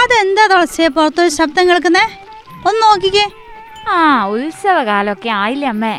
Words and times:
അതെന്താ 0.00 0.46
തുളസിയെ 0.46 0.88
പുറത്തൊരു 0.88 1.28
ശബ്ദം 1.28 1.68
കേൾക്കുന്നേ? 1.68 2.04
ഒന്ന് 2.68 2.82
നോക്കിക്കേ. 2.82 3.24
ആ 3.88 4.24
ഉത്സവകാലമൊക്കെ 4.26 5.28
ആയില്ലേ 5.28 5.68
അമ്മേ? 5.68 5.94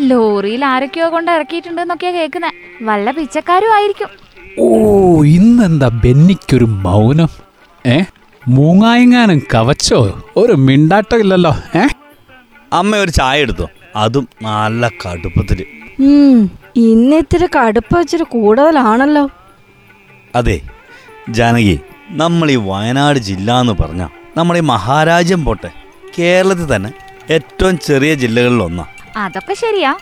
ലോറിയിൽ 0.00 0.64
ആരൊക്കെയോ 0.64 1.08
കൊണ്ട് 1.08 1.30
ഇറക്കിയിട്ടുണ്ടെന്നൊക്കെയാ 1.30 2.12
കേൾക്കുന്നേ. 2.12 2.50
വല്ല 2.82 3.10
പിച്ചക്കാരും 3.10 3.74
ആയിരിക്കും. 3.74 4.10
ഓ 4.60 4.66
ഇന്നെന്താ 5.24 5.88
ബെന്നിക്കൊരു 5.88 6.64
മൗനം? 6.64 7.28
ഏ? 7.86 8.02
മൂങ്ങായങ്ങാനും 8.48 9.38
കവച്ചോ? 9.54 10.22
ഒരു 10.36 10.52
മിണ്ടാട്ടം 10.52 11.20
ഇല്ലല്ലോ 11.20 11.52
ഏ? 11.74 11.84
അമ്മ 12.72 12.96
ഒരു 12.96 13.10
ചായ 13.10 13.40
എടുത്തു. 13.40 13.66
അതും 13.96 14.28
നല്ല 14.42 14.88
കടുപ്പത്തിൽ. 14.88 15.60
ഇന്നിത്തിരി 16.00 16.48
ഇന്ന് 16.76 17.16
ഇത്തിരി 17.16 17.46
കടുപ്പ് 17.56 17.98
വെച്ചിട്ട് 17.98 18.24
കൂടുതലാണല്ലോ. 18.24 19.28
അതെ 20.34 20.56
ജാനകി 21.30 21.80
നമ്മൾ 22.08 22.50
ഈ 22.50 22.56
വയനാട് 22.56 23.18
ജില്ല 23.18 23.60
എന്ന് 23.60 23.72
പറഞ്ഞാൽ 23.72 24.08
നമ്മുടെ 24.36 24.58
ഈ 24.58 24.62
മഹാരാജ്യം 24.62 25.44
പോട്ടെ. 25.44 25.70
കേരളത്തിൽ 26.18 26.76
തന്നെ 26.76 26.90
ഏറ്റവും 27.30 27.78
ചെറിയ 27.78 28.14
ജില്ലകളിൽ 28.14 28.62
ഒന്നാ. 28.62 28.86
അതൊക്കെ 29.16 29.54
ശരിയാ. 29.54 29.96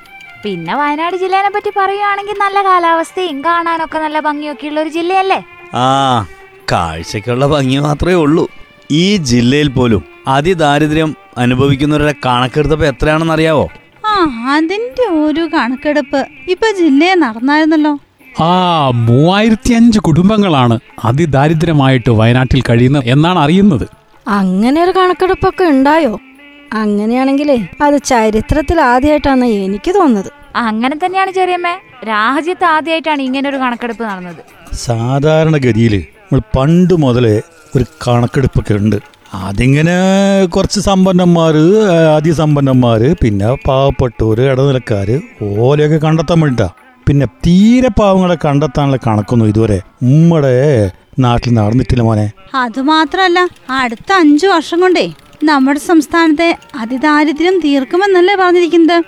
പിന്നെ 0.44 0.76
വയനാട് 0.76 1.16
ജില്ലേനെ 1.16 1.48
പറ്റി 1.48 1.70
പറയുകയാണെങ്കിൽ 1.76 2.34
നല്ല 2.38 2.62
കാലാവസ്ഥയും 2.62 3.44
കാണാനൊക്കെ 3.44 3.98
നല്ല 3.98 4.20
ഭംഗിയൊക്കെ 4.20 4.66
ഉള്ള 4.66 4.80
ഒരു 4.80 4.88
ജില്ലയല്ലേ? 4.88 5.44
ആ 5.74 6.26
കാഴ്ചക്കുള്ള 6.72 7.46
ഭംഗി 7.46 7.78
മാത്രമേ 7.78 8.14
ഉള്ളൂ. 8.14 8.48
ഈ 8.90 9.16
ജില്ലയിൽ 9.16 9.68
പോലും 9.68 10.04
അതിദാരിദ്ര്യം 10.28 11.16
അനുഭവിക്കുന്നവരുടെ 11.38 12.14
കണക്കെടുത്തപ്പോൾ 12.26 12.86
എത്രയാണെന്ന് 12.86 13.32
അറിയാവോ 13.32 13.68
ആ 14.06 14.14
അതിന്റെ 14.54 15.06
ഒരു 15.06 15.40
കണക്കെടുപ്പ്. 15.40 16.26
ഇപ്പൊ 16.48 16.70
ജില്ലയെ 16.70 17.14
നടന്നായിരുന്നല്ലോ. 17.14 17.98
ആ 18.40 18.90
മൂവായിരത്തി 18.90 19.72
അഞ്ച് 19.72 19.98
കുടുംബങ്ങളാണ് 19.98 20.78
അതിദാരിദ്ര്യമായിട്ട് 21.04 22.10
വയനാട്ടിൽ 22.10 22.62
കഴിയുന്നത് 22.70 23.04
എന്നാണ് 23.06 23.38
അറിയുന്നത്. 23.38 23.86
അങ്ങനെ 24.26 24.82
ഒരു 24.82 24.90
കണക്കെടുപ്പൊക്കെ 24.90 25.64
ഉണ്ടായോ? 25.64 26.18
അങ്ങനെയാണെങ്കിലേ 26.72 27.68
അത് 27.82 28.02
ചരിത്രത്തിൽ 28.02 28.80
ആദ്യമായിട്ടാണ് 28.80 29.44
എനിക്ക് 29.44 29.94
തോന്നുന്നത്. 29.94 30.30
അങ്ങനെ 30.56 30.96
തന്നെയാണ് 31.04 31.30
ചെറിയമ്മേ. 31.30 31.74
രാജ്യത്ത് 32.04 32.64
ആദ്യമായിട്ടാണ് 32.64 33.22
ഇങ്ങനെ 33.22 33.48
ഒരു 33.48 33.56
കണക്കെടുപ്പ് 33.56 34.04
നടന്നത്. 34.04 34.42
സാധാരണഗതിയിൽ 34.72 35.94
നമ്മൾ 35.96 36.40
പണ്ട് 36.56 36.94
മുതലേ 36.94 37.40
ഒരു 37.76 37.84
കണക്കെടുപ്പൊക്കെ 38.08 38.74
ഉണ്ട്. 38.74 38.96
അതിങ്ങനെ 39.34 39.96
കുറച്ച് 40.46 40.80
സമ്പന്നന്മാർ 40.80 41.56
അതിസമ്പന്നന്മാർ 42.16 43.16
പിന്നെ 43.22 43.56
പാവപ്പെട്ടവർ 43.68 44.40
ഇടനിലക്കാർ 44.40 45.20
ഓലെയൊക്കെ 45.42 45.96
കണ്ടെത്താൻ 45.96 46.40
വേണ്ടിട്ടാ 46.40 46.68
പിന്നെ 47.08 47.26
തീരെ 47.26 47.88
പാവങ്ങളെ 47.88 48.36
കണ്ടെത്താനുള്ള 48.44 48.98
കണക്കൊന്നും 49.06 49.48
ഇതുവരെ 49.48 49.80
നമ്മുടെ 50.02 50.54
നാട്ടിൽ 51.18 51.54
നടന്നിട്ടില്ല 51.54 52.02
മോനെ. 52.02 52.30
അത് 52.54 52.62
അതുമാത്രല്ല 52.64 53.48
അടുത്ത 53.70 54.12
അഞ്ചു 54.12 54.46
വർഷം 54.46 54.80
കൊണ്ടേ 54.80 55.12
നമ്മുടെ 55.44 55.80
സംസ്ഥാനത്തെ 55.80 56.58
അതിദാരിദ്ര്യം 56.74 57.60
തീർക്കുമെന്നല്ലേ 57.64 58.34
പറഞ്ഞിരിക്കുന്നത്. 58.34 59.04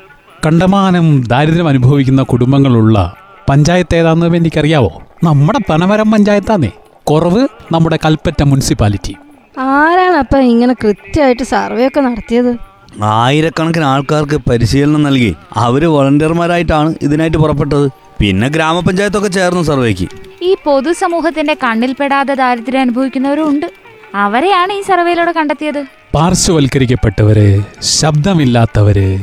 കണ്ടമാനം 0.46 1.06
ദാരിദ്ര്യം 1.20 1.68
അനുഭവിക്കുന്ന 1.68 2.22
കുടുംബങ്ങളുള്ള 2.22 3.16
പഞ്ചായത്ത് 3.50 3.96
ഏതാണെന്ന് 3.96 4.36
എനിക്കറിയാവോ? 4.36 5.02
നമ്മുടെ 5.24 5.60
പനമരം 5.70 6.10
പഞ്ചായത്താന്നേ. 6.10 6.70
കുറവ് 7.04 7.48
നമ്മുടെ 7.72 7.98
കൽപ്പറ്റ 8.04 8.42
മുനിസിപ്പാലിറ്റി. 8.42 9.14
ആരാണ് 9.58 10.16
അപ്പൊ 10.16 10.38
ഇങ്ങനെ 10.38 10.74
കൃത്യമായിട്ട് 10.84 11.42
സർവേ 11.42 11.86
ഒക്കെ 11.88 12.00
നടത്തിയത്? 12.00 12.56
ആയിരക്കണക്കിന് 13.02 13.84
ആൾക്കാർക്ക് 13.84 14.36
പരിശീലനം 14.50 15.02
നൽകി 15.02 15.34
അവർ 15.52 15.84
വോളണ്ടിയർമാരായിട്ടാണ് 15.84 16.94
ഇതിനായിട്ട് 17.02 17.36
പുറപ്പെട്ടത്. 17.36 17.90
പിന്നെ 18.20 18.48
ഗ്രാമപഞ്ചായത്തൊക്കെ 18.48 19.28
ചേർന്ന് 19.28 19.62
സർവേക്ക്. 19.62 20.08
ഈ 20.42 20.56
പൊതുസമൂഹത്തിന്റെ 20.64 21.56
കണ്ണിൽപ്പെടാതെ 21.64 22.34
ദാരിദ്ര്യം 22.34 22.80
അനുഭവിക്കുന്നവരുണ്ട്. 22.80 23.66
അവരെയാണ് 24.14 24.72
ഈ 24.72 24.80
സർവേയിലൂടെ 24.80 25.32
കണ്ടെത്തിയത്. 25.32 25.84
പാർശ്വവൽക്കരിക്കപ്പെട്ടവര് 26.14 27.62
ശബ്ദമില്ലാത്തവര് 27.82 29.18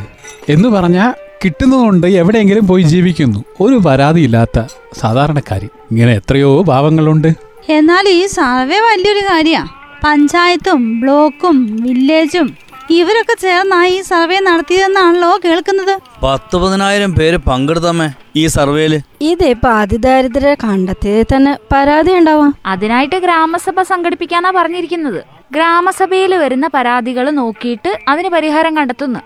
എന്ന് 0.49 0.69
പറഞ്ഞാൽ 0.69 1.13
കിട്ടുന്നതുകൊണ്ട് 1.45 2.07
എവിടെയെങ്കിലും 2.07 2.67
പോയി 2.67 2.83
ജീവിക്കുന്നു. 2.83 3.43
ഒരു 3.61 3.81
പരാതിയില്ലാത്ത 3.85 4.61
സാധാരണക്കാരി. 4.99 5.65
ഇങ്ങനെ 5.65 6.13
എത്രയോ 6.13 6.61
ഭാവങ്ങളുണ്ട്. 6.61 7.27
എന്നാൽ 7.69 8.09
ഈ 8.09 8.25
സർവേ 8.25 8.79
വലിയൊരു 8.79 9.19
കാര്യമാണ് 9.19 9.69
പഞ്ചായത്തും 10.05 10.99
ബ്ലോക്കും 11.01 11.77
വില്ലേജും 11.81 12.62
ഇവരൊക്കെ 12.91 13.35
ചേർന്നാ 13.41 13.85
ഈ 13.85 14.01
സർവേ 14.01 14.39
നടത്തിയതെന്നാണല്ലോ 14.39 15.39
കേൾക്കുന്നത്. 15.43 15.99
പത്ത് 16.23 16.55
പതിനായിരം 16.57 17.15
പേര് 17.15 17.37
പങ്കെടുത്തമ്മേ 17.37 18.09
ഈ 18.35 18.47
സർവേയിൽ. 18.47 19.01
ഇതിപ്പോ 19.21 19.69
അതിദാരിദ്ര്യ 19.69 20.55
കണ്ടെത്തിയതിൽ 20.63 21.35
തന്നെ 21.35 21.57
പരാതി 21.71 22.11
ഉണ്ടാവാം. 22.11 22.53
അതിനായിട്ട് 22.65 23.15
ഗ്രാമസഭ 23.15 23.81
സംഘടിപ്പിക്കാനാ 23.81 24.51
പറഞ്ഞിരിക്കുന്നത്. 24.51 25.23
ഗ്രാമസഭയിൽ 25.51 26.35
വരുന്ന 26.35 26.69
പരാതികൾ 26.73 27.29
നോക്കിയിട്ട് 27.29 27.99
അതിന് 28.07 28.29
പരിഹാരം 28.29 28.77
കണ്ടെത്തുന്നു. 28.77 29.19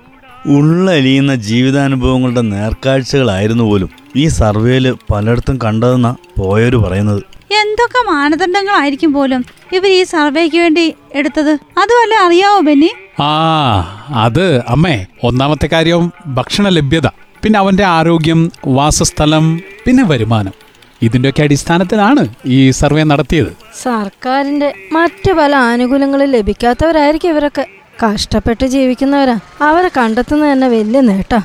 ഉള്ളലിയുന്ന 0.46 1.35
ജീവിതാനുഭവങ്ങളുടെ 1.35 2.41
നേർക്കാഴ്ചകളായിരുന്നു 2.41 3.63
പോലും 3.63 3.90
ഈ 4.16 4.28
സർവേയിൽ 4.28 4.96
പലയിടത്തും 5.12 5.59
കണ്ടതെന്നാ 5.63 6.16
പോയവര് 6.38 6.78
പറയുന്നത്. 6.78 7.22
എന്തൊക്കെ 7.51 8.12
മാനദണ്ഡങ്ങളായിരിക്കും 8.12 9.13
പോലും 9.13 9.46
ഇവർ 9.73 9.90
ഈ 9.90 10.03
സർവേക്ക് 10.03 10.57
വേണ്ടി 10.57 10.96
എടുത്തത്? 11.13 11.51
അതുമല്ല 11.51 12.16
അറിയാവോ 12.16 12.59
ബെന്നി? 12.59 12.91
ആ 13.19 14.09
അത് 14.16 14.63
അമ്മേ 14.67 15.05
ഒന്നാമത്തെ 15.23 15.67
കാര്യം 15.67 16.13
ഭക്ഷണ 16.28 16.69
ലഭ്യത 16.69 17.07
പിന്നെ 17.44 17.59
അവന്റെ 17.59 17.83
ആരോഗ്യം 17.83 18.51
വാസസ്ഥലം 18.67 19.61
പിന്നെ 19.85 20.03
വരുമാനം. 20.03 20.53
ഇതിന്റെയൊക്കെ 21.01 21.44
അടിസ്ഥാനത്തിലാണ് 21.44 22.28
ഈ 22.45 22.72
സർവേ 22.72 23.03
നടത്തിയത്. 23.03 23.57
സർക്കാരിന്റെ 23.83 24.73
മറ്റു 24.91 25.31
പല 25.31 25.55
ആനുകൂല്യങ്ങളും 25.55 26.31
ലഭിക്കാത്തവരായിരിക്കും 26.31 27.29
ഇവരൊക്കെ. 27.29 27.67
കഷ്ടപ്പെട്ട് 28.05 28.66
ജീവിക്കുന്നവരാ. 28.66 29.39
അവരെ 29.61 29.89
കണ്ടെത്തുന്നത് 29.97 30.51
തന്നെ 30.51 30.67
വലിയ 30.67 31.01
നേട്ടാ. 31.01 31.41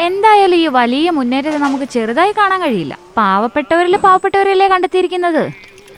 എന്തായാലും 0.00 0.56
ഈ 0.56 0.66
വലിയ 0.66 1.10
മുന്നേറ്റത്തെ 1.10 1.58
നമുക്ക് 1.58 1.84
ചെറുതായി 1.84 2.32
കാണാൻ 2.32 2.60
കഴിയില്ല. 2.60 2.98
പാവപ്പെട്ടവരിൽ 3.16 3.96
പാവപ്പെട്ടവരല്ലേ 3.96 4.68
കണ്ടെത്തിയിരിക്കുന്നത്? 4.68 5.50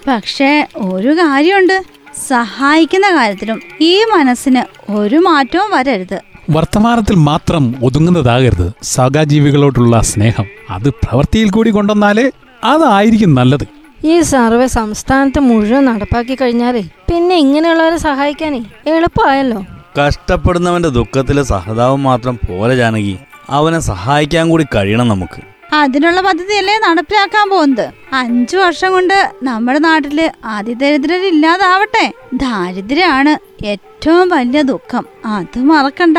പക്ഷേ 0.08 0.66
ഒരു 0.76 1.08
കാര്യമുണ്ട്. 1.08 1.97
സഹായിക്കുന്ന 2.18 3.16
കാര്യത്തിലും 3.16 3.60
ഈ 3.80 4.04
മനസ്സിന് 4.04 4.92
ഒരു 4.92 5.16
മാറ്റവും 5.16 5.70
വരരുത്. 5.70 6.20
വർത്തമാനത്തിൽ 6.50 7.14
മാത്രം 7.14 7.74
ഒതുങ്ങുന്നതാകരുത്. 7.84 8.72
സഹജീവികളോടുള്ള 8.82 10.00
സ്നേഹം 10.00 10.46
അത് 10.70 10.88
പ്രവൃത്തിയിൽ 10.88 11.50
കൂടി 11.50 11.70
കൊണ്ടുവന്നാലേ 11.70 12.30
അതായിരിക്കും 12.64 13.34
നല്ലത്. 13.34 13.66
ഈ 14.04 14.20
സർവേ 14.20 14.66
സംസ്ഥാനത്ത് 14.66 15.40
മുഴുവൻ 15.40 15.84
നടപ്പാക്കി 15.84 16.34
കഴിഞ്ഞാലേ 16.34 16.80
പിന്നെ 16.80 17.36
ഇങ്ങനെയുള്ളവരെ 17.36 17.96
സഹായിക്കാനേ 17.96 18.64
എളുപ്പമായല്ലോ. 18.86 19.64
കഷ്ടപ്പെടുന്നവന്റെ 20.00 20.88
ദുഃഖത്തിലെ 20.88 21.42
സഹതാപം 21.42 22.02
മാത്രം 22.02 22.38
പോലെ 22.48 22.76
ജാനകി 22.76 23.18
അവനെ 23.50 23.78
സഹായിക്കാൻ 23.78 24.48
കൂടി 24.48 24.66
കഴിയണം 24.74 25.08
നമുക്ക്. 25.08 25.47
അതിനുള്ള 25.72 26.20
പദ്ധതിയല്ലേ 26.20 26.78
നടപ്പിലാക്കാൻ 26.78 27.50
പോകുന്നത്? 27.50 27.90
അഞ്ചു 28.12 28.56
വർഷം 28.56 28.92
കൊണ്ട് 28.92 29.32
നമ്മുടെ 29.42 29.78
നാട്ടിൽ 29.78 30.30
അതിദരിദ്രരില്ലാതാവട്ടെ. 30.44 32.12
ദാരിദ്ര്യമാണ് 32.34 33.64
ഏറ്റവും 33.64 34.28
വലിയ 34.28 34.62
ദുഃഖം. 34.62 35.06
അത് 35.24 35.58
മറക്കണ്ട. 35.58 36.18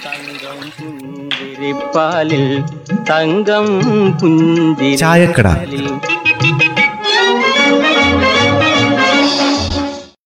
തങ്കം 0.05 0.61
പുഞ്ചിരിപ്പാലിൽ 0.79 2.45
തങ്കം 3.11 3.67
പുഞ്ചിരിപ്പാലിൽ 4.19 5.87